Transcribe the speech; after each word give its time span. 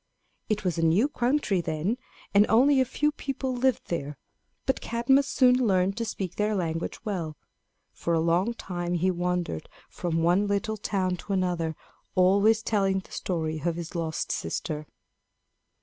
It 0.49 0.63
was 0.63 0.79
a 0.79 0.83
new 0.83 1.07
country 1.07 1.61
then, 1.61 1.99
and 2.33 2.47
only 2.49 2.81
a 2.81 2.85
few 2.85 3.11
people 3.11 3.53
lived 3.53 3.89
there, 3.89 4.17
and 4.67 4.81
Cadmus 4.81 5.27
soon 5.27 5.53
learned 5.53 5.95
to 5.97 6.05
speak 6.05 6.37
their 6.37 6.55
language 6.55 7.05
well. 7.05 7.37
For 7.93 8.15
a 8.15 8.19
long 8.19 8.55
time 8.55 8.95
he 8.95 9.11
wandered 9.11 9.69
from 9.91 10.23
one 10.23 10.47
little 10.47 10.77
town 10.77 11.17
to 11.17 11.33
another, 11.33 11.75
always 12.15 12.63
telling 12.63 12.97
the 13.01 13.11
story 13.11 13.61
of 13.63 13.75
his 13.75 13.93
lost 13.93 14.31
sister. 14.31 14.87